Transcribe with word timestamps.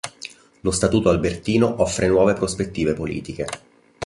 Lo 0.61 0.71
Statuto 0.71 1.09
albertino 1.09 1.79
offre 1.79 2.07
nuove 2.07 2.33
prospettive 2.33 2.95
politiche. 2.95 3.45